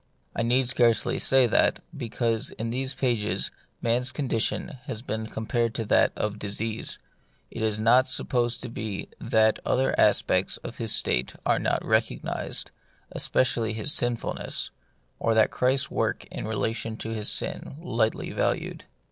I 0.35 0.41
need 0.41 0.67
scarcely 0.67 1.19
say 1.19 1.45
that, 1.45 1.79
because 1.95 2.49
in 2.49 2.71
these 2.71 2.95
pages 2.95 3.51
man's 3.83 4.11
con 4.11 4.27
dition 4.27 4.79
has 4.85 5.03
been 5.03 5.27
compared 5.27 5.75
to 5.75 5.85
that 5.85 6.11
of 6.15 6.39
disease, 6.39 6.97
it 7.51 7.61
is 7.61 7.79
not 7.79 8.07
to 8.07 8.23
be 8.69 9.05
supposed 9.05 9.31
that 9.31 9.59
other 9.63 9.93
aspects 9.99 10.57
of 10.57 10.77
his 10.79 10.91
state 10.91 11.35
are 11.45 11.59
not 11.59 11.85
recognised, 11.85 12.71
especially 13.11 13.73
his 13.73 13.93
sinfulness; 13.93 14.71
or 15.19 15.35
that 15.35 15.51
Christ's 15.51 15.91
work 15.91 16.25
in 16.31 16.47
relation 16.47 16.97
to 16.97 17.23
sin 17.23 17.75
is 17.77 17.85
lightly 17.85 18.31
valued. 18.31 18.85